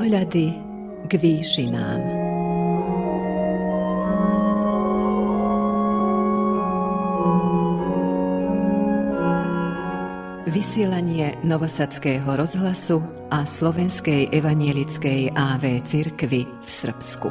Pohľady 0.00 0.56
k 1.04 1.12
výšinám. 1.12 2.00
Vysielanie 10.48 11.36
Novosadského 11.44 12.24
rozhlasu 12.32 13.04
a 13.28 13.44
Slovenskej 13.44 14.32
evanielickej 14.32 15.36
AV 15.36 15.84
cirkvy 15.84 16.48
v 16.48 16.70
Srbsku. 16.72 17.28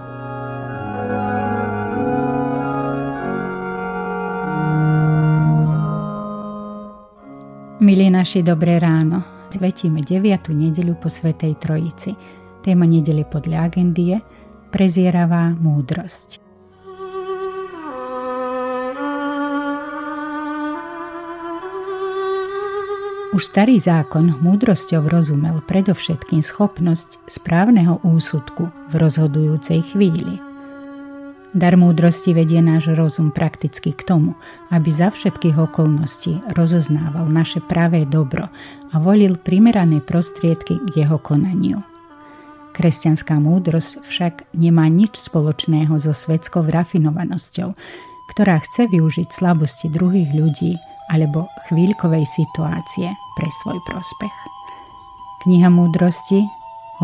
Milí 7.81 8.13
naši, 8.13 8.45
dobré 8.45 8.77
ráno. 8.77 9.25
Svetíme 9.49 10.05
9. 10.05 10.53
nedeľu 10.53 11.01
po 11.01 11.09
Svetej 11.09 11.57
Trojici. 11.57 12.38
Téma 12.59 12.85
nedele 12.85 13.23
podľa 13.23 13.71
agendy 13.71 14.15
je 14.15 14.17
Prezieravá 14.69 15.55
múdrosť. 15.57 16.37
Už 23.29 23.41
starý 23.45 23.77
zákon 23.81 24.41
múdrosťou 24.41 25.05
rozumel 25.09 25.61
predovšetkým 25.65 26.41
schopnosť 26.41 27.23
správneho 27.29 28.01
úsudku 28.05 28.69
v 28.89 28.93
rozhodujúcej 28.97 29.85
chvíli– 29.89 30.41
Dar 31.49 31.73
múdrosti 31.73 32.37
vedie 32.37 32.61
náš 32.61 32.93
rozum 32.93 33.33
prakticky 33.33 33.89
k 33.89 34.05
tomu, 34.05 34.37
aby 34.69 34.93
za 34.93 35.09
všetkých 35.09 35.57
okolností 35.57 36.45
rozoznával 36.53 37.25
naše 37.25 37.57
pravé 37.57 38.05
dobro 38.05 38.53
a 38.93 38.95
volil 39.01 39.33
primerané 39.33 39.97
prostriedky 39.97 40.77
k 40.77 40.89
jeho 41.05 41.17
konaniu. 41.17 41.81
Kresťanská 42.79 43.43
múdrosť 43.43 44.07
však 44.07 44.55
nemá 44.55 44.87
nič 44.87 45.19
spoločného 45.19 45.99
so 45.99 46.15
svetskou 46.15 46.63
rafinovanosťou, 46.63 47.75
ktorá 48.31 48.55
chce 48.63 48.87
využiť 48.87 49.27
slabosti 49.35 49.91
druhých 49.91 50.31
ľudí 50.31 50.79
alebo 51.11 51.51
chvíľkovej 51.67 52.23
situácie 52.23 53.11
pre 53.35 53.49
svoj 53.59 53.83
prospech. 53.83 54.37
Kniha 55.43 55.67
múdrosti 55.67 56.39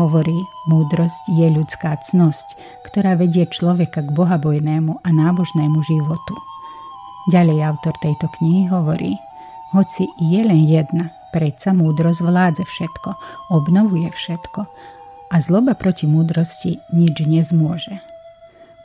Hovorí, 0.00 0.48
múdrosť 0.68 1.28
je 1.36 1.48
ľudská 1.52 1.96
cnosť, 2.08 2.56
ktorá 2.88 3.16
vedie 3.16 3.44
človeka 3.48 4.04
k 4.04 4.12
bohabojnému 4.12 5.04
a 5.04 5.08
nábožnému 5.08 5.80
životu. 5.84 6.34
Ďalej 7.32 7.64
autor 7.64 7.96
tejto 8.00 8.28
knihy 8.40 8.68
hovorí, 8.72 9.16
hoci 9.76 10.08
je 10.20 10.40
len 10.40 10.68
jedna, 10.68 11.12
predsa 11.32 11.72
múdrosť 11.72 12.20
vládze 12.24 12.64
všetko, 12.64 13.08
obnovuje 13.56 14.08
všetko 14.12 14.68
a 15.30 15.36
zloba 15.42 15.74
proti 15.74 16.06
múdrosti 16.06 16.78
nič 16.94 17.26
nezmôže. 17.26 17.98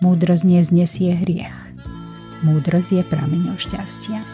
Múdrosť 0.02 0.44
neznesie 0.45 1.14
hriech. 1.14 1.53
Múdrosť 2.42 2.89
je 2.98 3.03
prameňou 3.06 3.58
šťastia. 3.61 4.25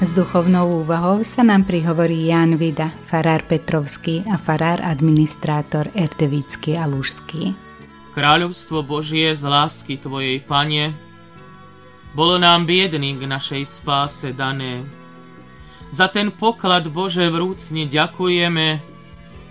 S 0.00 0.16
duchovnou 0.16 0.80
úvahou 0.80 1.20
sa 1.28 1.44
nám 1.44 1.68
prihovorí 1.68 2.32
Jan 2.32 2.56
Vida, 2.56 2.88
farár 3.04 3.44
Petrovský 3.44 4.24
a 4.32 4.40
farár 4.40 4.80
administrátor 4.80 5.92
Erdevický 5.92 6.72
a 6.72 6.88
Lužský. 6.88 7.52
Kráľovstvo 8.16 8.80
Božie 8.80 9.28
z 9.36 9.44
lásky 9.44 10.00
Tvojej, 10.00 10.40
Pane, 10.40 11.09
bolo 12.14 12.38
nám 12.38 12.66
biedným 12.66 13.22
k 13.22 13.24
našej 13.30 13.62
spáse 13.66 14.34
dané. 14.34 14.82
Za 15.90 16.06
ten 16.10 16.30
poklad 16.30 16.86
Bože 16.90 17.26
vrúcne 17.30 17.86
ďakujeme, 17.86 18.82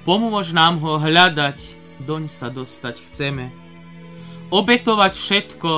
pomôž 0.08 0.56
nám 0.56 0.80
ho 0.80 1.00
hľadať, 1.00 1.76
doň 2.04 2.32
sa 2.32 2.48
dostať 2.48 2.96
chceme. 3.12 3.52
Obetovať 4.50 5.14
všetko, 5.14 5.72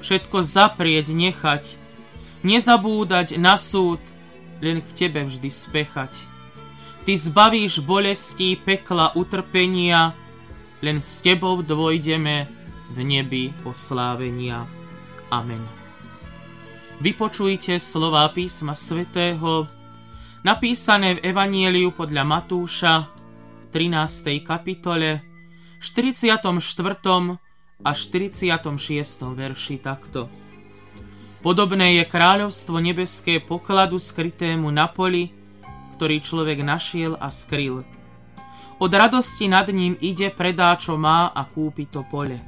všetko 0.00 0.36
zaprieť, 0.42 1.10
nechať, 1.10 1.76
nezabúdať 2.46 3.36
na 3.36 3.58
súd, 3.58 4.00
len 4.62 4.82
k 4.82 4.88
Tebe 4.94 5.26
vždy 5.26 5.50
spechať. 5.50 6.12
Ty 7.06 7.12
zbavíš 7.14 7.82
bolestí, 7.82 8.58
pekla, 8.58 9.14
utrpenia, 9.16 10.14
len 10.82 11.02
s 11.02 11.22
Tebou 11.22 11.62
dvojdeme 11.62 12.46
v 12.94 12.98
nebi 13.02 13.50
oslávenia. 13.66 14.66
Amen. 15.28 15.77
Vypočujte 16.98 17.78
slova 17.78 18.26
písma 18.34 18.74
svätého, 18.74 19.70
napísané 20.42 21.14
v 21.14 21.30
Evanieliu 21.30 21.94
podľa 21.94 22.26
Matúša, 22.26 23.06
13. 23.70 24.42
kapitole, 24.42 25.22
44. 25.78 26.42
a 27.86 27.90
46. 27.94 28.50
verši 29.30 29.78
takto. 29.78 30.26
Podobné 31.38 32.02
je 32.02 32.04
kráľovstvo 32.10 32.82
nebeské 32.82 33.46
pokladu 33.46 34.02
skrytému 34.02 34.66
na 34.74 34.90
poli, 34.90 35.30
ktorý 35.94 36.18
človek 36.18 36.66
našiel 36.66 37.14
a 37.14 37.30
skryl. 37.30 37.86
Od 38.82 38.90
radosti 38.90 39.46
nad 39.46 39.70
ním 39.70 39.94
ide, 40.02 40.34
predá 40.34 40.74
čo 40.74 40.98
má 40.98 41.30
a 41.30 41.46
kúpi 41.46 41.86
to 41.86 42.02
pole. 42.10 42.42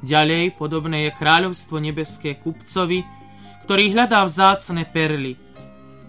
Ďalej 0.00 0.56
podobné 0.56 1.12
je 1.12 1.12
kráľovstvo 1.12 1.76
nebeské 1.76 2.40
kupcovi, 2.40 3.19
ktorý 3.70 3.94
hľadá 3.94 4.26
vzácne 4.26 4.82
perly. 4.82 5.38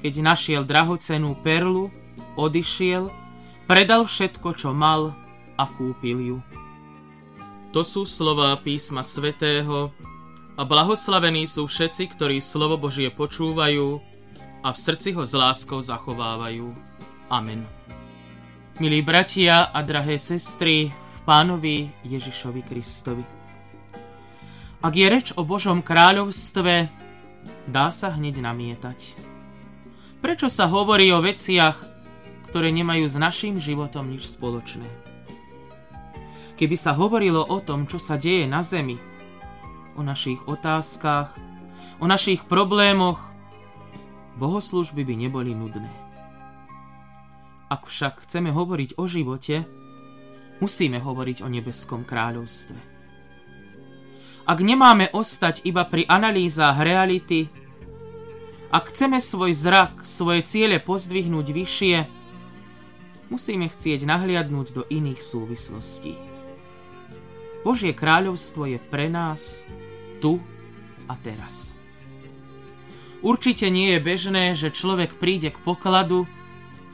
Keď 0.01 0.13
našiel 0.25 0.65
drahocenú 0.65 1.37
perlu, 1.45 1.93
odišiel, 2.33 3.13
predal 3.69 4.09
všetko, 4.09 4.57
čo 4.57 4.73
mal 4.73 5.13
a 5.61 5.69
kúpil 5.69 6.17
ju. 6.25 6.37
To 7.69 7.85
sú 7.85 8.09
slová 8.09 8.57
písma 8.57 9.05
svätého, 9.05 9.93
a 10.57 10.65
blahoslavení 10.65 11.45
sú 11.45 11.69
všetci, 11.69 12.17
ktorí 12.17 12.41
slovo 12.41 12.81
Božie 12.81 13.13
počúvajú 13.13 14.01
a 14.65 14.73
v 14.73 14.77
srdci 14.81 15.13
ho 15.13 15.21
s 15.21 15.37
láskou 15.37 15.77
zachovávajú. 15.77 16.65
Amen. 17.29 17.61
Milí 18.81 19.05
bratia 19.05 19.69
a 19.69 19.85
drahé 19.85 20.17
sestry 20.17 20.89
v 20.89 21.19
pánovi 21.29 21.93
Ježišovi 22.09 22.61
Kristovi. 22.65 23.21
Ak 24.81 24.97
je 24.97 25.05
reč 25.05 25.29
o 25.37 25.45
Božom 25.45 25.85
kráľovstve, 25.85 27.00
dá 27.69 27.93
sa 27.93 28.13
hneď 28.13 28.41
namietať. 28.43 29.15
Prečo 30.21 30.47
sa 30.53 30.69
hovorí 30.69 31.09
o 31.09 31.23
veciach, 31.23 31.81
ktoré 32.51 32.69
nemajú 32.69 33.09
s 33.09 33.17
našim 33.17 33.57
životom 33.57 34.11
nič 34.11 34.29
spoločné? 34.29 34.85
Keby 36.59 36.77
sa 36.77 36.93
hovorilo 36.93 37.41
o 37.41 37.57
tom, 37.57 37.89
čo 37.89 37.97
sa 37.97 38.21
deje 38.21 38.45
na 38.45 38.61
zemi, 38.61 39.01
o 39.97 40.05
našich 40.05 40.37
otázkach, 40.45 41.33
o 41.97 42.05
našich 42.05 42.45
problémoch, 42.45 43.17
bohoslužby 44.37 45.01
by 45.01 45.15
neboli 45.17 45.57
nudné. 45.57 45.89
Ak 47.71 47.87
však 47.87 48.27
chceme 48.27 48.51
hovoriť 48.51 48.99
o 48.99 49.07
živote, 49.07 49.63
musíme 50.59 50.99
hovoriť 50.99 51.41
o 51.41 51.47
nebeskom 51.47 52.03
kráľovstve. 52.03 52.90
Ak 54.45 54.57
nemáme 54.59 55.13
ostať 55.13 55.65
iba 55.69 55.85
pri 55.85 56.09
analýzach 56.09 56.81
reality, 56.81 57.47
ak 58.71 58.89
chceme 58.89 59.19
svoj 59.19 59.51
zrak, 59.53 60.07
svoje 60.07 60.47
ciele 60.47 60.79
pozdvihnúť 60.79 61.47
vyššie, 61.51 61.97
musíme 63.29 63.67
chcieť 63.67 64.07
nahliadnúť 64.07 64.67
do 64.71 64.83
iných 64.87 65.19
súvislostí. 65.19 66.15
Božie 67.61 67.93
kráľovstvo 67.93 68.65
je 68.65 68.79
pre 68.81 69.11
nás 69.11 69.69
tu 70.17 70.41
a 71.05 71.13
teraz. 71.19 71.77
Určite 73.21 73.69
nie 73.69 73.93
je 73.93 73.99
bežné, 74.01 74.57
že 74.57 74.73
človek 74.73 75.21
príde 75.21 75.53
k 75.53 75.61
pokladu, 75.61 76.25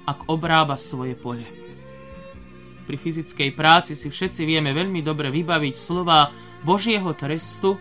ak 0.03 0.27
obrába 0.27 0.75
svoje 0.75 1.15
pole. 1.15 1.47
Pri 2.83 2.95
fyzickej 2.99 3.55
práci 3.55 3.95
si 3.95 4.11
všetci 4.11 4.43
vieme 4.43 4.75
veľmi 4.75 4.99
dobre 5.03 5.31
vybaviť 5.31 5.75
slova 5.75 6.31
Božieho 6.67 7.15
trestu, 7.15 7.79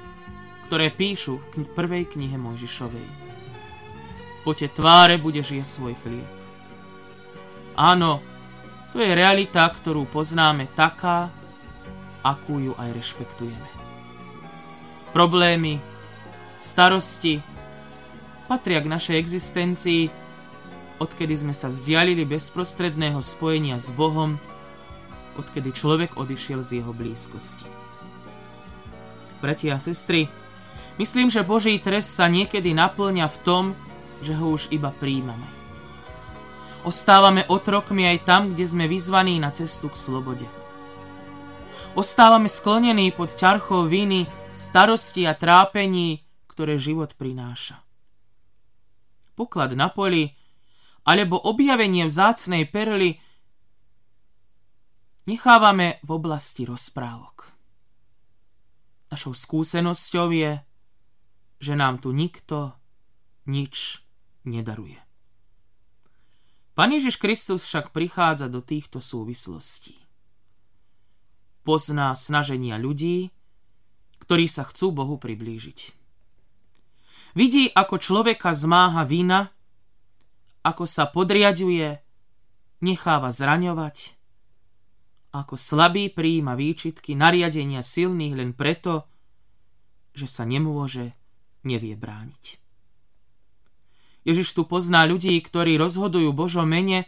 ktoré 0.71 0.95
píšu 0.95 1.43
v 1.59 1.67
prvej 1.75 2.07
knihe 2.15 2.39
Mojžišovej. 2.39 3.09
Po 4.47 4.55
te 4.55 4.71
tváre 4.71 5.19
budeš 5.19 5.59
jesť 5.59 5.73
svoj 5.83 5.95
chlieb. 6.07 6.31
Áno, 7.75 8.23
to 8.95 9.03
je 9.03 9.11
realita, 9.11 9.67
ktorú 9.67 10.07
poznáme 10.07 10.71
taká, 10.79 11.35
akú 12.23 12.63
ju 12.63 12.73
aj 12.79 12.95
rešpektujeme 12.95 13.87
problémy, 15.17 15.81
starosti 16.61 17.41
patria 18.45 18.85
k 18.85 18.93
našej 18.93 19.17
existencii, 19.17 20.13
odkedy 21.01 21.33
sme 21.33 21.57
sa 21.57 21.73
vzdialili 21.73 22.29
bezprostredného 22.29 23.25
spojenia 23.25 23.81
s 23.81 23.89
Bohom, 23.97 24.37
odkedy 25.41 25.73
človek 25.73 26.21
odišiel 26.21 26.61
z 26.61 26.85
jeho 26.85 26.93
blízkosti. 26.93 27.76
Bratia 29.47 29.79
a 29.79 29.81
sestry, 29.81 30.27
Myslím, 30.97 31.29
že 31.29 31.45
Boží 31.45 31.77
trest 31.77 32.17
sa 32.17 32.25
niekedy 32.25 32.73
naplňa 32.73 33.29
v 33.29 33.39
tom, 33.45 33.65
že 34.25 34.33
ho 34.33 34.57
už 34.57 34.73
iba 34.73 34.89
príjmame. 34.89 35.45
Ostávame 36.89 37.45
otrokmi 37.53 38.09
aj 38.09 38.19
tam, 38.25 38.43
kde 38.57 38.65
sme 38.65 38.89
vyzvaní 38.89 39.37
na 39.37 39.53
cestu 39.53 39.93
k 39.93 39.97
slobode. 39.99 40.49
Ostávame 41.93 42.49
sklonení 42.49 43.13
pod 43.13 43.37
ťarchou 43.37 43.85
viny, 43.85 44.25
starosti 44.57 45.29
a 45.29 45.37
trápení, 45.37 46.25
ktoré 46.49 46.81
život 46.81 47.13
prináša. 47.13 47.77
Poklad 49.37 49.77
na 49.77 49.93
poli 49.93 50.33
alebo 51.05 51.37
objavenie 51.37 52.09
vzácnej 52.09 52.65
perly 52.73 53.21
nechávame 55.29 56.01
v 56.01 56.09
oblasti 56.09 56.65
rozprávok. 56.65 57.56
Našou 59.07 59.39
skúsenosťou 59.39 60.29
je, 60.35 60.53
že 61.63 61.73
nám 61.79 62.03
tu 62.03 62.11
nikto 62.11 62.75
nič 63.47 64.03
nedaruje. 64.43 64.99
Pán 66.77 66.93
Ježiš 66.93 67.17
Kristus 67.17 67.65
však 67.65 67.95
prichádza 67.95 68.53
do 68.53 68.61
týchto 68.61 69.01
súvislostí. 69.01 69.97
Pozná 71.65 72.13
snaženia 72.13 72.77
ľudí, 72.77 73.33
ktorí 74.21 74.45
sa 74.51 74.67
chcú 74.67 74.93
Bohu 74.93 75.17
priblížiť. 75.17 75.95
Vidí, 77.37 77.69
ako 77.71 78.01
človeka 78.01 78.53
zmáha 78.53 79.07
vina, 79.09 79.53
ako 80.67 80.85
sa 80.89 81.07
podriaduje, 81.07 82.01
necháva 82.83 83.31
zraňovať, 83.31 84.16
ako 85.43 85.59
slabý 85.59 86.09
prijíma 86.13 86.55
výčitky, 86.55 87.19
nariadenia 87.19 87.83
silných 87.83 88.35
len 88.37 88.51
preto, 88.55 89.11
že 90.17 90.31
sa 90.31 90.49
nemôže, 90.49 91.13
nevie 91.67 91.99
brániť. 91.99 92.63
Ježiš 94.27 94.59
tu 94.59 94.63
pozná 94.67 95.07
ľudí, 95.07 95.39
ktorí 95.39 95.79
rozhodujú 95.79 96.35
Božom 96.35 96.67
mene, 96.67 97.07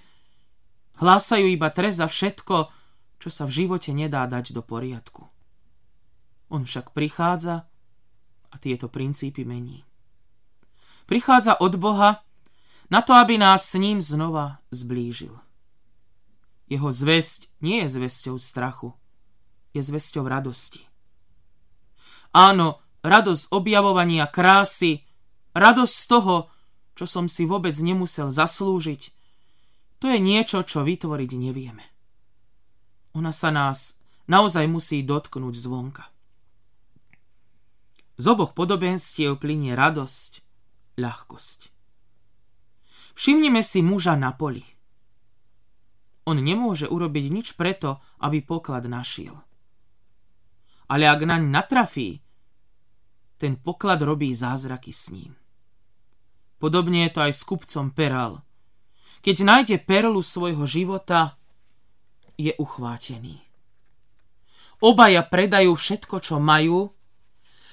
hlásajú 1.02 1.46
iba 1.50 1.70
trest 1.72 1.98
za 1.98 2.06
všetko, 2.06 2.70
čo 3.18 3.28
sa 3.32 3.46
v 3.46 3.64
živote 3.64 3.90
nedá 3.90 4.26
dať 4.30 4.54
do 4.54 4.62
poriadku. 4.62 5.26
On 6.48 6.62
však 6.62 6.94
prichádza 6.94 7.66
a 8.48 8.54
tieto 8.56 8.86
princípy 8.86 9.42
mení. 9.42 9.82
Prichádza 11.10 11.58
od 11.58 11.74
Boha 11.76 12.22
na 12.88 13.00
to, 13.02 13.12
aby 13.12 13.36
nás 13.36 13.64
s 13.68 13.76
ním 13.76 14.00
znova 14.00 14.60
zblížil. 14.70 15.47
Jeho 16.68 16.92
zväzť 16.92 17.48
nie 17.64 17.80
je 17.84 17.88
zväzťou 17.88 18.36
strachu, 18.36 18.92
je 19.72 19.80
zväzťou 19.80 20.28
radosti. 20.28 20.84
Áno, 22.36 22.84
radosť 23.00 23.50
objavovania 23.56 24.28
krásy, 24.28 25.08
radosť 25.56 25.94
z 25.96 26.06
toho, 26.06 26.36
čo 26.92 27.08
som 27.08 27.24
si 27.24 27.48
vôbec 27.48 27.72
nemusel 27.80 28.28
zaslúžiť, 28.28 29.02
to 29.98 30.06
je 30.06 30.18
niečo, 30.20 30.62
čo 30.62 30.86
vytvoriť 30.86 31.30
nevieme. 31.34 31.82
Ona 33.18 33.34
sa 33.34 33.50
nás 33.50 33.98
naozaj 34.30 34.68
musí 34.70 35.02
dotknúť 35.02 35.54
zvonka. 35.58 36.04
Z 38.18 38.24
oboch 38.28 38.52
podobenstiev 38.54 39.38
plinie 39.40 39.74
radosť, 39.74 40.42
ľahkosť. 40.98 41.70
Všimnime 43.18 43.62
si 43.66 43.82
muža 43.82 44.14
na 44.14 44.30
poli. 44.34 44.62
On 46.28 46.36
nemôže 46.36 46.84
urobiť 46.84 47.24
nič 47.32 47.56
preto, 47.56 48.04
aby 48.20 48.44
poklad 48.44 48.84
našiel. 48.84 49.32
Ale 50.92 51.08
ak 51.08 51.24
naň 51.24 51.48
natrafí, 51.48 52.20
ten 53.40 53.56
poklad 53.56 54.04
robí 54.04 54.28
zázraky 54.36 54.92
s 54.92 55.08
ním. 55.08 55.32
Podobne 56.60 57.08
je 57.08 57.10
to 57.16 57.20
aj 57.24 57.32
s 57.32 57.42
kupcom 57.48 57.88
Peral. 57.96 58.44
Keď 59.24 59.36
nájde 59.40 59.76
perlu 59.80 60.20
svojho 60.20 60.68
života, 60.68 61.40
je 62.36 62.52
uchvátený. 62.54 63.40
Obaja 64.78 65.26
predajú 65.26 65.74
všetko, 65.74 66.22
čo 66.22 66.38
majú, 66.38 66.92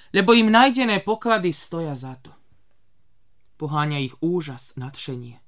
lebo 0.09 0.31
im 0.33 0.49
nájdené 0.49 1.05
poklady 1.05 1.53
stoja 1.53 1.93
za 1.93 2.17
to. 2.17 2.33
Poháňa 3.61 4.01
ich 4.01 4.15
úžas, 4.25 4.73
nadšenie. 4.79 5.44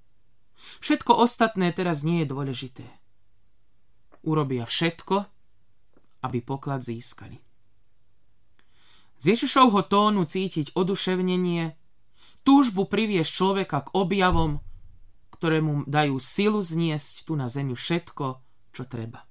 Všetko 0.82 1.12
ostatné 1.18 1.72
teraz 1.72 2.02
nie 2.02 2.26
je 2.26 2.28
dôležité. 2.30 2.86
Urobia 4.26 4.68
všetko, 4.68 5.26
aby 6.26 6.38
poklad 6.44 6.84
získali. 6.84 7.40
Z 9.18 9.34
Ježišovho 9.34 9.82
tónu 9.90 10.30
cítiť 10.30 10.78
oduševnenie, 10.78 11.74
túžbu 12.46 12.86
priviesť 12.86 13.32
človeka 13.34 13.90
k 13.90 13.94
objavom, 13.98 14.62
ktoré 15.34 15.62
mu 15.62 15.82
dajú 15.90 16.22
silu 16.22 16.62
zniesť 16.62 17.26
tu 17.26 17.34
na 17.34 17.50
zemi 17.50 17.74
všetko, 17.74 18.26
čo 18.74 18.84
treba. 18.86 19.26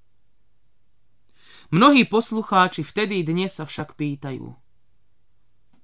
Mnohí 1.71 2.07
poslucháči 2.07 2.83
vtedy 2.83 3.27
dnes 3.27 3.59
sa 3.59 3.67
však 3.67 3.99
pýtajú. 3.99 4.47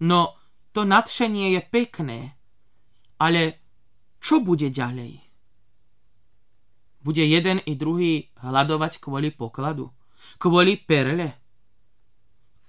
No, 0.02 0.20
to 0.74 0.82
nadšenie 0.82 1.54
je 1.58 1.60
pekné, 1.62 2.18
ale 3.22 3.62
čo 4.18 4.42
bude 4.42 4.70
ďalej? 4.70 5.21
Bude 7.02 7.26
jeden 7.26 7.58
i 7.66 7.74
druhý 7.74 8.30
hľadovať 8.38 9.02
kvôli 9.02 9.34
pokladu? 9.34 9.90
Kvôli 10.38 10.78
perle? 10.78 11.34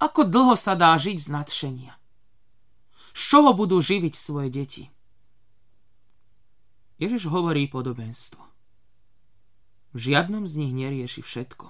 Ako 0.01 0.25
dlho 0.25 0.57
sa 0.57 0.74
dá 0.74 0.97
žiť 0.97 1.18
z 1.21 1.27
nadšenia? 1.30 1.94
Z 3.13 3.21
čoho 3.30 3.53
budú 3.53 3.77
živiť 3.77 4.13
svoje 4.18 4.50
deti? 4.50 4.83
Ježiš 6.97 7.30
hovorí 7.30 7.69
podobenstvo. 7.69 8.41
V 9.94 9.97
žiadnom 10.01 10.50
z 10.50 10.53
nich 10.65 10.74
nerieši 10.74 11.21
všetko. 11.21 11.69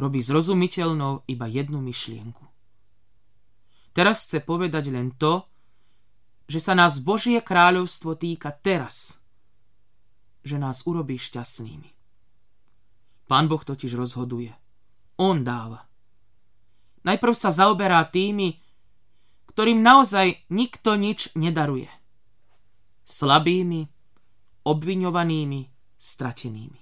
Robí 0.00 0.24
zrozumiteľnou 0.24 1.28
iba 1.28 1.46
jednu 1.46 1.84
myšlienku. 1.84 2.48
Teraz 3.92 4.24
chce 4.24 4.40
povedať 4.40 4.88
len 4.88 5.12
to, 5.12 5.44
že 6.48 6.64
sa 6.64 6.72
nás 6.72 6.96
Božie 7.00 7.44
kráľovstvo 7.44 8.16
týka 8.16 8.48
teraz, 8.56 9.21
že 10.42 10.58
nás 10.58 10.82
urobí 10.84 11.18
šťastnými. 11.18 11.90
Pán 13.30 13.48
Boh 13.48 13.62
totiž 13.62 13.94
rozhoduje. 13.96 14.52
On 15.16 15.40
dáva. 15.40 15.86
Najprv 17.02 17.34
sa 17.34 17.50
zaoberá 17.54 18.04
tými, 18.06 18.60
ktorým 19.50 19.80
naozaj 19.80 20.42
nikto 20.50 20.98
nič 20.98 21.32
nedaruje. 21.38 21.90
Slabými, 23.02 23.88
obviňovanými, 24.62 25.60
stratenými. 25.98 26.80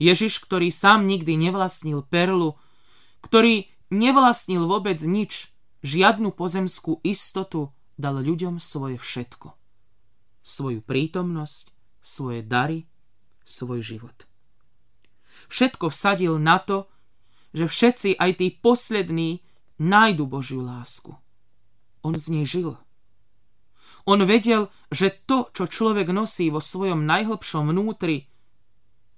Ježiš, 0.00 0.42
ktorý 0.44 0.72
sám 0.72 1.04
nikdy 1.06 1.36
nevlastnil 1.36 2.04
perlu, 2.06 2.56
ktorý 3.22 3.70
nevlastnil 3.92 4.64
vôbec 4.64 4.98
nič, 5.04 5.52
žiadnu 5.82 6.32
pozemskú 6.32 7.02
istotu, 7.02 7.74
dal 7.98 8.22
ľuďom 8.22 8.62
svoje 8.62 8.96
všetko. 8.96 9.52
Svoju 10.42 10.80
prítomnosť, 10.82 11.71
svoje 12.02 12.42
dary, 12.42 12.84
svoj 13.46 13.80
život. 13.80 14.26
Všetko 15.48 15.88
vsadil 15.88 16.36
na 16.36 16.58
to, 16.58 16.90
že 17.54 17.70
všetci, 17.70 18.18
aj 18.18 18.30
tí 18.42 18.50
poslední, 18.50 19.46
nájdu 19.78 20.26
Božiu 20.26 20.60
lásku. 20.60 21.14
On 22.02 22.12
z 22.12 22.26
nej 22.34 22.44
žil. 22.44 22.74
On 24.02 24.18
vedel, 24.26 24.66
že 24.90 25.14
to, 25.14 25.54
čo 25.54 25.70
človek 25.70 26.10
nosí 26.10 26.50
vo 26.50 26.58
svojom 26.58 27.06
najhlbšom 27.06 27.70
vnútri, 27.70 28.26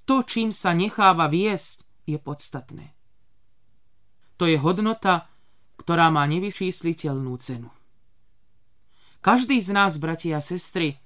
to, 0.04 0.20
čím 0.20 0.52
sa 0.52 0.76
necháva 0.76 1.32
viesť, 1.32 1.80
je 2.04 2.20
podstatné. 2.20 2.92
To 4.36 4.44
je 4.44 4.60
hodnota, 4.60 5.32
ktorá 5.80 6.12
má 6.12 6.28
nevyčísliteľnú 6.28 7.32
cenu. 7.40 7.72
Každý 9.24 9.56
z 9.64 9.72
nás, 9.72 9.96
bratia 9.96 10.36
a 10.36 10.44
sestry, 10.44 11.00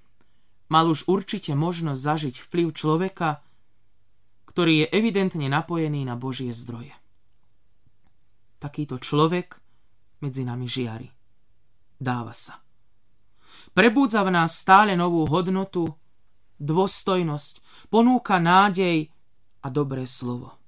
mal 0.69 0.89
už 0.89 1.09
určite 1.09 1.57
možnosť 1.57 2.01
zažiť 2.01 2.35
vplyv 2.49 2.69
človeka, 2.77 3.41
ktorý 4.49 4.85
je 4.85 4.87
evidentne 4.93 5.49
napojený 5.49 6.05
na 6.05 6.15
Božie 6.15 6.53
zdroje 6.53 6.93
takýto 8.59 8.99
človek 8.99 9.63
medzi 10.21 10.43
nami 10.43 10.67
žiari. 10.67 11.09
Dáva 11.99 12.35
sa. 12.35 12.59
Prebúdza 13.75 14.23
v 14.27 14.35
nás 14.35 14.59
stále 14.59 14.99
novú 14.99 15.27
hodnotu, 15.27 15.87
dôstojnosť, 16.59 17.87
ponúka 17.91 18.43
nádej 18.43 19.11
a 19.63 19.67
dobré 19.71 20.07
slovo. 20.07 20.59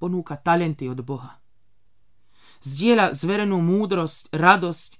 Ponúka 0.00 0.40
talenty 0.40 0.88
od 0.88 1.00
Boha. 1.04 1.36
Zdieľa 2.64 3.12
zverenú 3.14 3.60
múdrosť, 3.60 4.32
radosť, 4.32 4.90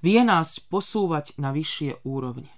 vie 0.00 0.22
nás 0.22 0.62
posúvať 0.62 1.36
na 1.36 1.50
vyššie 1.50 2.06
úrovne. 2.06 2.50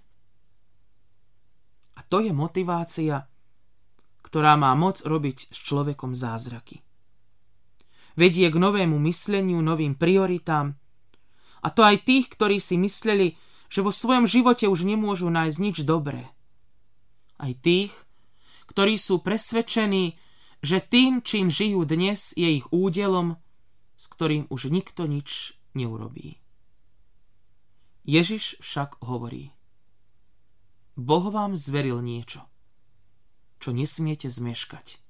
To 2.12 2.20
je 2.20 2.32
motivácia, 2.32 3.24
ktorá 4.24 4.56
má 4.56 4.72
moc 4.76 5.00
robiť 5.04 5.52
s 5.52 5.58
človekom 5.62 6.12
zázraky 6.12 6.84
vedie 8.14 8.46
k 8.50 8.56
novému 8.56 8.96
mysleniu, 9.10 9.58
novým 9.60 9.98
prioritám, 9.98 10.78
A 11.64 11.72
to 11.72 11.80
aj 11.80 12.04
tých, 12.04 12.28
ktorí 12.28 12.60
si 12.60 12.76
mysleli, 12.76 13.40
že 13.72 13.80
vo 13.80 13.88
svojom 13.88 14.28
živote 14.28 14.68
už 14.68 14.84
nemôžu 14.84 15.32
nájsť 15.32 15.58
nič 15.64 15.76
dobré. 15.88 16.28
Aj 17.40 17.56
tých, 17.56 17.90
ktorí 18.68 19.00
sú 19.00 19.24
presvedčení, 19.24 20.20
že 20.60 20.84
tým, 20.84 21.24
čím 21.24 21.48
žijú 21.48 21.88
dnes, 21.88 22.36
je 22.36 22.60
ich 22.60 22.68
údelom, 22.68 23.40
s 23.96 24.04
ktorým 24.12 24.44
už 24.52 24.68
nikto 24.68 25.08
nič 25.08 25.56
neurobí. 25.72 26.36
Ježiš 28.04 28.60
však 28.60 29.00
hovorí, 29.00 29.56
Boh 30.94 31.26
vám 31.26 31.58
zveril 31.58 31.98
niečo, 31.98 32.46
čo 33.58 33.74
nesmiete 33.74 34.30
zmeškať, 34.30 35.02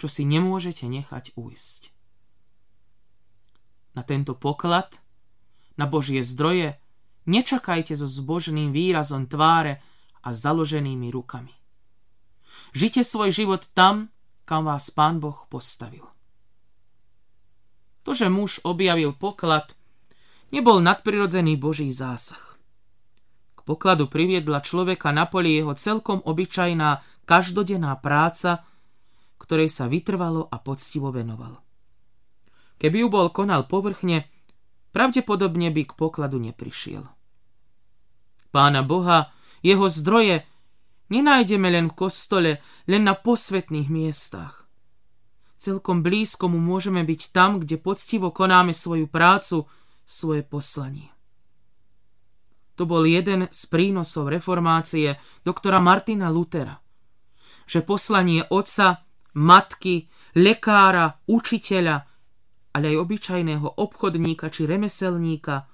čo 0.00 0.06
si 0.08 0.24
nemôžete 0.24 0.88
nechať 0.88 1.36
ujsť. 1.36 1.92
Na 3.92 4.02
tento 4.02 4.32
poklad, 4.32 5.04
na 5.76 5.84
Božie 5.84 6.24
zdroje, 6.24 6.80
nečakajte 7.28 7.92
so 7.92 8.08
zbožným 8.08 8.72
výrazom 8.72 9.28
tváre 9.28 9.84
a 10.24 10.32
založenými 10.32 11.12
rukami. 11.12 11.52
Žite 12.72 13.04
svoj 13.04 13.30
život 13.30 13.68
tam, 13.76 14.08
kam 14.48 14.64
vás 14.64 14.88
Pán 14.88 15.20
Boh 15.20 15.44
postavil. 15.52 16.08
To, 18.04 18.12
že 18.12 18.32
muž 18.32 18.60
objavil 18.64 19.12
poklad, 19.12 19.76
nebol 20.52 20.80
nadprirodzený 20.80 21.56
Boží 21.56 21.88
zásah. 21.92 22.53
Pokladu 23.64 24.12
priviedla 24.12 24.60
človeka 24.60 25.08
na 25.08 25.24
poli 25.24 25.56
jeho 25.56 25.72
celkom 25.72 26.20
obyčajná 26.20 27.00
každodenná 27.24 27.96
práca, 27.96 28.60
ktorej 29.40 29.72
sa 29.72 29.88
vytrvalo 29.88 30.44
a 30.44 30.60
poctivo 30.60 31.08
venoval. 31.08 31.64
Keby 32.76 32.96
ju 33.00 33.08
bol 33.08 33.32
konal 33.32 33.64
povrchne, 33.64 34.28
pravdepodobne 34.92 35.72
by 35.72 35.82
k 35.88 35.92
pokladu 35.96 36.36
neprišiel. 36.36 37.08
Pána 38.52 38.84
Boha, 38.84 39.32
jeho 39.64 39.88
zdroje, 39.88 40.44
nenájdeme 41.08 41.72
len 41.72 41.88
v 41.88 41.96
kostole, 41.96 42.50
len 42.84 43.02
na 43.02 43.16
posvetných 43.16 43.88
miestach. 43.88 44.68
Celkom 45.56 46.04
blízko 46.04 46.52
mu 46.52 46.60
môžeme 46.60 47.00
byť 47.00 47.32
tam, 47.32 47.56
kde 47.64 47.80
poctivo 47.80 48.28
konáme 48.28 48.76
svoju 48.76 49.08
prácu, 49.08 49.64
svoje 50.04 50.44
poslanie. 50.44 51.13
To 52.74 52.82
bol 52.90 53.06
jeden 53.06 53.46
z 53.54 53.60
prínosov 53.70 54.34
reformácie 54.34 55.14
doktora 55.46 55.78
Martina 55.78 56.26
Lutera, 56.26 56.74
že 57.70 57.86
poslanie 57.86 58.42
otca, 58.50 59.06
matky, 59.38 60.10
lekára, 60.34 61.22
učiteľa, 61.30 61.96
ale 62.74 62.84
aj 62.90 62.96
obyčajného 62.98 63.78
obchodníka 63.78 64.50
či 64.50 64.66
remeselníka 64.66 65.70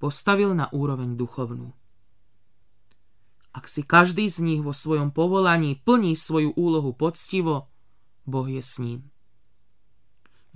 postavil 0.00 0.56
na 0.56 0.72
úroveň 0.72 1.12
duchovnú. 1.12 1.68
Ak 3.54 3.70
si 3.70 3.86
každý 3.86 4.26
z 4.26 4.42
nich 4.42 4.60
vo 4.64 4.74
svojom 4.74 5.14
povolaní 5.14 5.78
plní 5.78 6.18
svoju 6.18 6.56
úlohu 6.58 6.96
poctivo, 6.96 7.70
Boh 8.24 8.48
je 8.48 8.64
s 8.64 8.80
ním. 8.80 9.06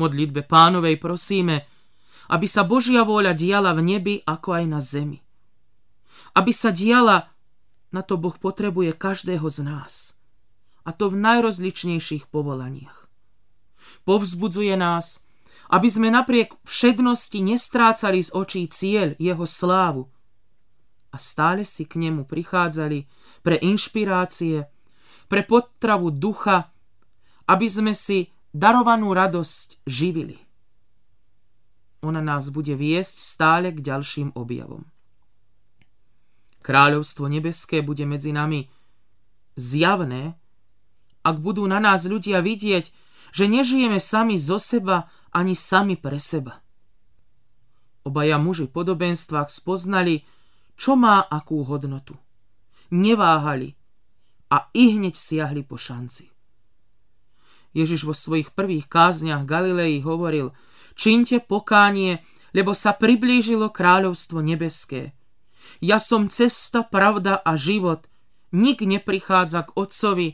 Modlitbe 0.00 0.42
pánovej 0.48 0.96
prosíme, 0.96 1.68
aby 2.32 2.46
sa 2.48 2.64
Božia 2.64 3.04
vôľa 3.04 3.36
diala 3.36 3.76
v 3.76 3.80
nebi 3.84 4.14
ako 4.24 4.48
aj 4.56 4.64
na 4.66 4.80
zemi. 4.82 5.27
Aby 6.34 6.52
sa 6.54 6.70
diala, 6.70 7.30
na 7.90 8.04
to 8.04 8.20
Boh 8.20 8.36
potrebuje 8.36 8.92
každého 8.94 9.48
z 9.48 9.58
nás. 9.64 9.92
A 10.84 10.92
to 10.92 11.12
v 11.12 11.20
najrozličnejších 11.20 12.28
povolaniach. 12.32 13.08
Povzbudzuje 14.04 14.76
nás, 14.76 15.24
aby 15.68 15.88
sme 15.88 16.08
napriek 16.08 16.56
všednosti 16.64 17.44
nestrácali 17.44 18.24
z 18.24 18.30
očí 18.32 18.64
cieľ, 18.68 19.16
jeho 19.20 19.44
slávu 19.44 20.08
a 21.12 21.16
stále 21.16 21.64
si 21.64 21.88
k 21.88 22.00
nemu 22.00 22.24
prichádzali 22.24 23.08
pre 23.40 23.56
inšpirácie, 23.60 24.64
pre 25.28 25.40
potravu 25.44 26.12
ducha, 26.12 26.72
aby 27.48 27.68
sme 27.68 27.92
si 27.92 28.28
darovanú 28.52 29.12
radosť 29.12 29.84
živili 29.84 30.48
ona 32.02 32.22
nás 32.22 32.50
bude 32.54 32.78
viesť 32.78 33.18
stále 33.18 33.74
k 33.74 33.82
ďalším 33.82 34.38
objavom. 34.38 34.86
Kráľovstvo 36.68 37.32
nebeské 37.32 37.80
bude 37.80 38.04
medzi 38.04 38.28
nami 38.28 38.68
zjavné, 39.56 40.36
ak 41.24 41.36
budú 41.40 41.64
na 41.64 41.80
nás 41.80 42.04
ľudia 42.04 42.44
vidieť, 42.44 42.92
že 43.32 43.44
nežijeme 43.48 43.96
sami 43.96 44.36
zo 44.36 44.60
seba 44.60 45.08
ani 45.32 45.56
sami 45.56 45.96
pre 45.96 46.20
seba. 46.20 46.60
Obaja 48.04 48.36
muži 48.36 48.68
v 48.68 48.76
podobenstvách 48.76 49.48
spoznali, 49.48 50.28
čo 50.76 50.92
má 50.92 51.24
akú 51.24 51.64
hodnotu. 51.64 52.20
Neváhali 52.92 53.72
a 54.52 54.68
i 54.76 54.92
hneď 54.96 55.16
siahli 55.16 55.64
po 55.64 55.80
šanci. 55.80 56.28
Ježiš 57.72 58.04
vo 58.04 58.12
svojich 58.12 58.52
prvých 58.52 58.92
kázniach 58.92 59.48
Galilei 59.48 60.04
hovoril– 60.04 60.52
Čínte 60.98 61.38
pokánie, 61.38 62.26
lebo 62.50 62.74
sa 62.74 62.90
priblížilo 62.90 63.70
kráľovstvo 63.70 64.42
nebeské. 64.42 65.14
Ja 65.78 66.02
som 66.02 66.32
cesta, 66.32 66.82
pravda 66.82 67.38
a 67.38 67.54
život. 67.54 68.08
Nik 68.54 68.80
neprichádza 68.80 69.68
k 69.68 69.74
Otcovi, 69.76 70.28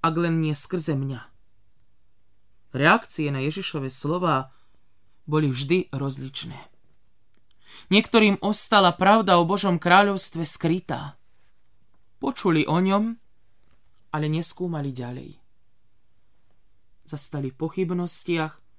ak 0.00 0.14
len 0.16 0.40
nie 0.40 0.56
skrze 0.56 0.96
mňa. 0.96 1.20
Reakcie 2.72 3.28
na 3.28 3.44
Ježišove 3.44 3.92
slova 3.92 4.54
boli 5.28 5.52
vždy 5.52 5.92
rozličné. 5.92 6.56
Niektorým 7.90 8.40
ostala 8.40 8.94
pravda 8.96 9.38
o 9.38 9.46
Božom 9.46 9.76
kráľovstve 9.76 10.46
skrytá. 10.46 11.20
Počuli 12.22 12.64
o 12.66 12.78
ňom, 12.78 13.04
ale 14.14 14.26
neskúmali 14.26 14.90
ďalej. 14.90 15.38
Zastali 17.04 17.50
v 17.50 17.58
pochybnostiach 17.58 18.70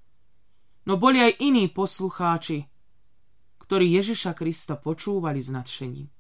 No 0.86 0.98
boli 0.98 1.22
aj 1.22 1.38
iní 1.38 1.70
poslucháči, 1.70 2.66
ktorí 3.72 3.88
Ježiša 4.04 4.36
Krista 4.36 4.76
počúvali 4.76 5.40
s 5.40 5.48
nadšením. 5.48 6.12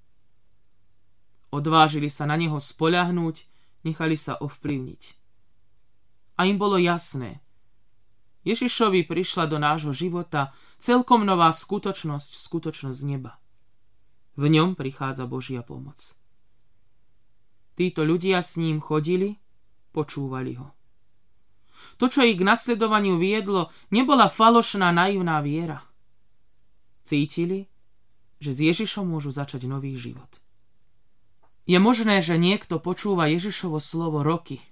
Odvážili 1.51 2.07
sa 2.07 2.23
na 2.23 2.39
neho 2.39 2.55
spoľahnúť, 2.55 3.43
nechali 3.83 4.15
sa 4.15 4.39
ovplyvniť. 4.39 5.19
A 6.39 6.47
im 6.47 6.55
bolo 6.55 6.79
jasné, 6.79 7.43
Ježišovi 8.47 9.03
prišla 9.03 9.51
do 9.51 9.59
nášho 9.59 9.91
života 9.91 10.55
celkom 10.79 11.27
nová 11.27 11.51
skutočnosť, 11.51 12.39
skutočnosť 12.39 12.99
neba. 13.03 13.35
V 14.39 14.47
ňom 14.47 14.79
prichádza 14.79 15.27
Božia 15.27 15.59
pomoc. 15.59 16.15
Títo 17.75 18.07
ľudia 18.07 18.39
s 18.39 18.55
ním 18.55 18.79
chodili, 18.79 19.43
počúvali 19.91 20.55
ho. 20.55 20.71
To, 21.99 22.07
čo 22.07 22.23
ich 22.23 22.39
k 22.39 22.47
nasledovaniu 22.47 23.19
viedlo, 23.19 23.75
nebola 23.91 24.31
falošná 24.31 24.95
naivná 24.95 25.43
viera. 25.43 25.90
Cítili, 27.01 27.69
že 28.41 28.51
s 28.53 28.59
Ježišom 28.61 29.05
môžu 29.05 29.29
začať 29.29 29.69
nový 29.69 29.93
život. 29.93 30.41
Je 31.69 31.77
možné, 31.77 32.25
že 32.25 32.41
niekto 32.41 32.81
počúva 32.81 33.29
Ježišovo 33.29 33.77
slovo 33.77 34.25
roky. 34.25 34.65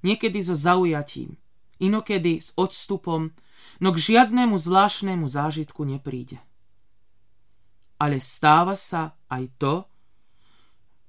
Niekedy 0.00 0.40
so 0.40 0.56
zaujatím, 0.56 1.36
inokedy 1.76 2.40
s 2.40 2.56
odstupom, 2.56 3.36
no 3.84 3.88
k 3.92 3.98
žiadnemu 4.00 4.56
zvláštnemu 4.56 5.28
zážitku 5.28 5.84
nepríde. 5.84 6.40
Ale 8.00 8.16
stáva 8.16 8.80
sa 8.80 9.12
aj 9.28 9.44
to, 9.60 9.74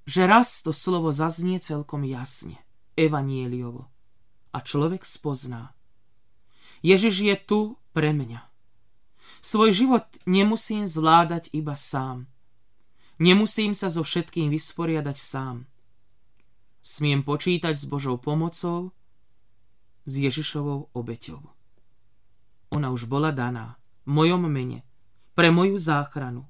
že 0.03 0.27
raz 0.27 0.59
to 0.59 0.75
slovo 0.75 1.15
zaznie 1.15 1.63
celkom 1.63 2.03
jasne, 2.03 2.59
evanieliovo 3.00 3.88
a 4.51 4.59
človek 4.59 5.07
spozná. 5.07 5.71
Ježiš 6.83 7.15
je 7.23 7.35
tu 7.39 7.59
pre 7.95 8.11
mňa. 8.11 8.50
Svoj 9.41 9.74
život 9.74 10.05
nemusím 10.29 10.86
zvládať 10.86 11.50
iba 11.57 11.74
sám. 11.74 12.29
Nemusím 13.17 13.74
sa 13.74 13.89
so 13.89 14.05
všetkým 14.05 14.53
vysporiadať 14.53 15.17
sám. 15.17 15.65
Smiem 16.81 17.25
počítať 17.25 17.74
s 17.74 17.86
Božou 17.86 18.17
pomocou, 18.21 18.93
s 20.05 20.13
Ježišovou 20.17 20.93
obeťou. 20.93 21.41
Ona 22.74 22.89
už 22.93 23.05
bola 23.05 23.29
daná, 23.29 23.77
v 24.05 24.13
mojom 24.13 24.45
mene, 24.45 24.86
pre 25.33 25.50
moju 25.50 25.77
záchranu. 25.77 26.45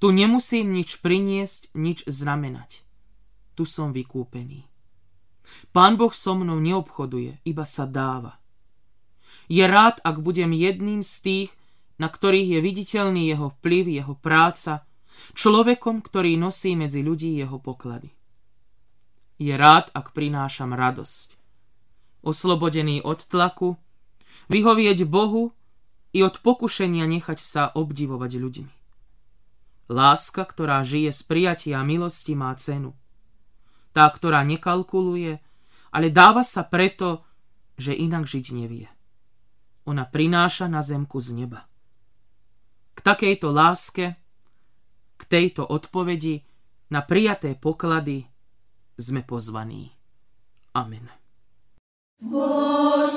Tu 0.00 0.12
nemusím 0.12 0.72
nič 0.72 1.00
priniesť, 1.00 1.72
nič 1.72 2.04
znamenať. 2.04 2.84
Tu 3.56 3.64
som 3.64 3.92
vykúpený. 3.92 4.68
Pán 5.72 5.96
Boh 5.96 6.12
so 6.12 6.36
mnou 6.36 6.60
neobchoduje, 6.60 7.40
iba 7.44 7.64
sa 7.64 7.88
dáva. 7.88 8.36
Je 9.48 9.64
rád, 9.64 10.00
ak 10.04 10.20
budem 10.20 10.52
jedným 10.52 11.00
z 11.00 11.14
tých, 11.24 11.50
na 11.98 12.06
ktorých 12.06 12.58
je 12.58 12.60
viditeľný 12.62 13.26
jeho 13.26 13.50
vplyv, 13.58 13.84
jeho 14.02 14.14
práca, 14.14 14.86
človekom, 15.34 16.00
ktorý 16.00 16.38
nosí 16.38 16.78
medzi 16.78 17.02
ľudí 17.02 17.34
jeho 17.34 17.58
poklady. 17.58 18.14
Je 19.38 19.54
rád, 19.54 19.90
ak 19.94 20.14
prinášam 20.14 20.74
radosť. 20.74 21.38
Oslobodený 22.22 23.02
od 23.02 23.22
tlaku, 23.26 23.78
vyhovieť 24.50 25.06
Bohu 25.06 25.54
i 26.10 26.22
od 26.26 26.42
pokušenia 26.42 27.06
nechať 27.06 27.38
sa 27.38 27.62
obdivovať 27.70 28.32
ľuďmi. 28.34 28.72
Láska, 29.88 30.42
ktorá 30.44 30.82
žije 30.82 31.14
z 31.14 31.20
prijatia 31.24 31.80
milosti, 31.86 32.34
má 32.34 32.52
cenu. 32.58 32.92
Tá, 33.94 34.10
ktorá 34.10 34.44
nekalkuluje, 34.44 35.40
ale 35.94 36.06
dáva 36.12 36.44
sa 36.44 36.66
preto, 36.66 37.24
že 37.78 37.94
inak 37.94 38.26
žiť 38.26 38.46
nevie. 38.52 38.90
Ona 39.88 40.04
prináša 40.04 40.68
na 40.68 40.84
zemku 40.84 41.22
z 41.22 41.32
neba. 41.32 41.67
K 42.98 43.06
takejto 43.06 43.54
láske, 43.54 44.18
k 45.14 45.22
tejto 45.30 45.62
odpovedi 45.62 46.42
na 46.90 47.06
prijaté 47.06 47.54
poklady 47.54 48.26
sme 48.98 49.22
pozvaní. 49.22 49.94
Amen. 50.74 51.06
Bože. 52.18 53.07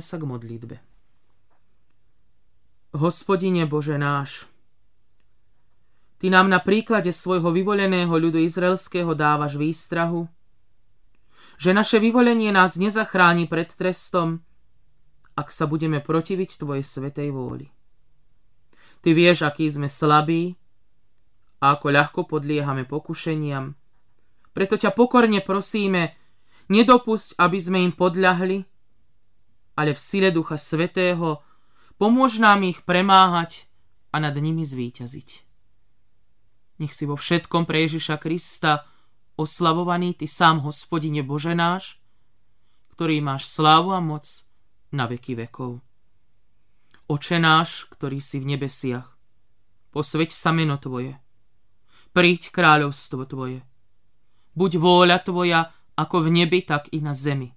Skloníme 0.00 0.16
sa 0.16 0.16
k 0.16 0.24
modlitbe. 0.24 0.76
Hospodine 2.96 3.68
Bože 3.68 4.00
náš, 4.00 4.48
Ty 6.20 6.32
nám 6.32 6.48
na 6.48 6.60
príklade 6.60 7.12
svojho 7.12 7.48
vyvoleného 7.48 8.12
ľudu 8.12 8.40
izraelského 8.44 9.12
dávaš 9.16 9.56
výstrahu, 9.56 10.28
že 11.56 11.72
naše 11.72 12.00
vyvolenie 12.00 12.52
nás 12.52 12.76
nezachráni 12.80 13.48
pred 13.48 13.72
trestom, 13.72 14.40
ak 15.36 15.52
sa 15.52 15.64
budeme 15.68 16.00
protiviť 16.00 16.60
Tvojej 16.60 16.84
svetej 16.84 17.32
vôli. 17.32 17.68
Ty 19.04 19.16
vieš, 19.16 19.48
aký 19.48 19.68
sme 19.68 19.88
slabí 19.88 20.56
a 21.60 21.76
ako 21.76 21.86
ľahko 21.88 22.20
podliehame 22.24 22.84
pokušeniam. 22.88 23.76
Preto 24.52 24.76
ťa 24.76 24.96
pokorne 24.96 25.40
prosíme, 25.44 26.16
nedopusť, 26.68 27.36
aby 27.40 27.58
sme 27.60 27.78
im 27.84 27.92
podľahli 27.96 28.69
ale 29.80 29.96
v 29.96 30.00
sile 30.04 30.28
Ducha 30.28 30.60
Svetého 30.60 31.40
pomôž 31.96 32.36
nám 32.36 32.60
ich 32.68 32.84
premáhať 32.84 33.64
a 34.12 34.20
nad 34.20 34.36
nimi 34.36 34.60
zvíťaziť. 34.60 35.28
Nech 36.84 36.92
si 36.92 37.08
vo 37.08 37.16
všetkom 37.16 37.64
pre 37.64 37.88
Ježiša 37.88 38.20
Krista 38.20 38.84
oslavovaný 39.40 40.20
Ty 40.20 40.28
sám, 40.28 40.68
Hospodine 40.68 41.24
Bože 41.24 41.56
náš, 41.56 41.96
ktorý 42.92 43.24
máš 43.24 43.48
slávu 43.48 43.96
a 43.96 44.04
moc 44.04 44.28
na 44.92 45.08
veky 45.08 45.48
vekov. 45.48 45.80
Oče 47.08 47.40
náš, 47.40 47.88
ktorý 47.88 48.20
si 48.20 48.36
v 48.36 48.52
nebesiach, 48.52 49.16
posveď 49.96 50.28
sa 50.28 50.52
meno 50.52 50.76
Tvoje, 50.76 51.16
príď 52.12 52.52
kráľovstvo 52.52 53.24
Tvoje, 53.24 53.64
buď 54.52 54.70
vôľa 54.76 55.18
Tvoja 55.24 55.72
ako 55.96 56.28
v 56.28 56.44
nebi, 56.44 56.60
tak 56.68 56.92
i 56.92 57.00
na 57.00 57.16
zemi. 57.16 57.56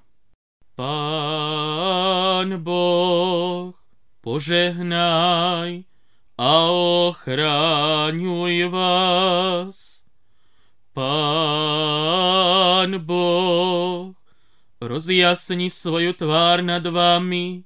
Pán 0.81 2.57
Boh, 2.65 3.77
požehnaj 4.25 5.85
a 6.33 6.53
ochráňuj 7.05 8.65
vás. 8.65 10.09
Pán 10.97 12.97
Boh, 12.97 14.17
rozjasni 14.81 15.69
svoju 15.69 16.17
tvár 16.17 16.65
nad 16.65 16.81
vami 16.81 17.61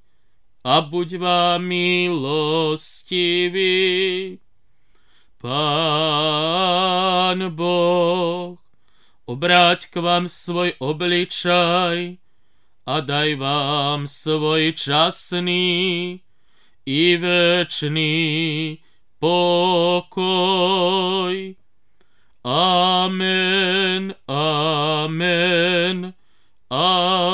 a 0.67 0.83
buď 0.83 1.15
vám 1.15 1.71
milostivý. 1.71 3.63
Pán 5.39 7.39
Boh, 7.55 8.59
obráť 9.23 9.87
k 9.87 10.03
vám 10.03 10.27
svoj 10.27 10.75
obličaj 10.83 12.24
a 12.85 13.01
daj 13.01 13.35
vám 13.41 14.05
svoj 14.07 14.77
časný 14.77 16.21
i 16.85 17.17
večný 17.17 18.77
pokoj. 19.17 20.25
Amen, 22.45 24.13
amen, 24.29 26.13
amen. 26.69 27.25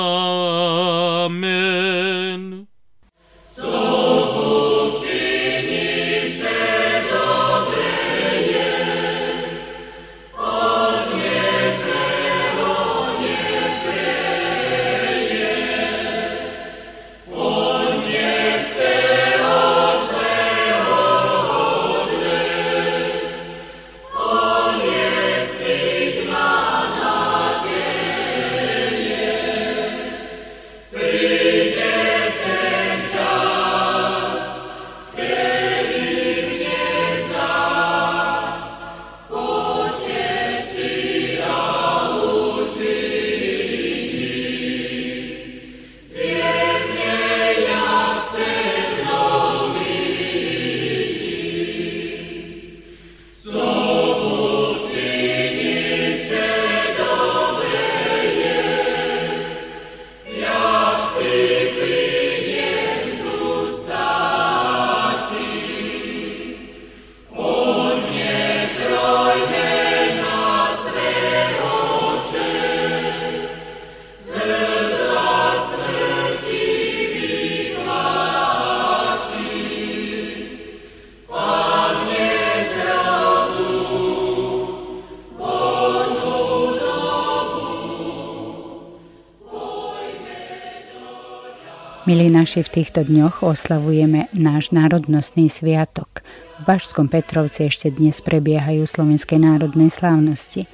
Naši, 92.41 92.65
v 92.65 92.81
týchto 92.81 93.05
dňoch 93.05 93.45
oslavujeme 93.45 94.33
náš 94.33 94.73
národnostný 94.73 95.45
sviatok. 95.45 96.25
V 96.57 96.61
Bašskom 96.65 97.05
Petrovci 97.05 97.69
ešte 97.69 97.93
dnes 97.93 98.17
prebiehajú 98.17 98.81
Slovenskej 98.89 99.37
národnej 99.37 99.93
slávnosti. 99.93 100.65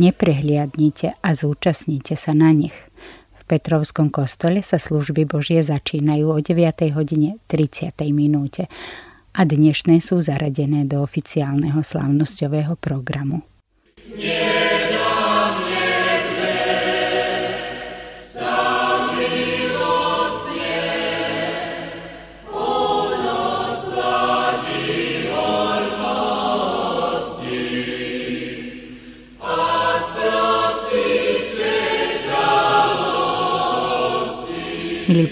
Neprehliadnite 0.00 1.12
a 1.20 1.36
zúčastnite 1.36 2.16
sa 2.16 2.32
na 2.32 2.56
nich. 2.56 2.72
V 3.36 3.42
Petrovskom 3.44 4.08
kostole 4.08 4.64
sa 4.64 4.80
služby 4.80 5.28
Božie 5.28 5.60
začínajú 5.60 6.24
o 6.24 6.40
9. 6.40 6.96
hodine 6.96 7.36
30. 7.52 7.92
minúte 8.08 8.64
a 9.36 9.44
dnešné 9.44 10.00
sú 10.00 10.24
zaradené 10.24 10.88
do 10.88 11.04
oficiálneho 11.04 11.84
slávnosťového 11.84 12.80
programu. 12.80 13.44
Yeah. 14.16 14.63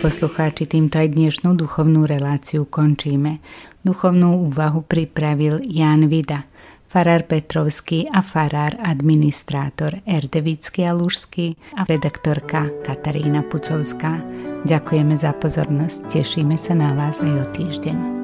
Poslucháči, 0.03 0.67
týmto 0.67 0.99
aj 0.99 1.15
dnešnú 1.15 1.55
duchovnú 1.55 2.11
reláciu 2.11 2.67
končíme. 2.67 3.39
Duchovnú 3.87 4.51
úvahu 4.51 4.83
pripravil 4.83 5.63
Jan 5.63 6.11
Vida, 6.11 6.51
farár 6.91 7.23
Petrovský 7.31 8.11
a 8.11 8.19
farár 8.19 8.75
administrátor 8.83 10.03
Erdevický 10.03 10.91
a 10.91 10.93
Lužský 10.93 11.55
a 11.79 11.87
redaktorka 11.87 12.67
Katarína 12.83 13.47
Pucovská. 13.47 14.19
Ďakujeme 14.67 15.15
za 15.15 15.31
pozornosť, 15.39 16.11
tešíme 16.11 16.59
sa 16.59 16.75
na 16.75 16.99
vás 16.99 17.23
aj 17.23 17.33
o 17.39 17.47
týždeň. 17.55 18.22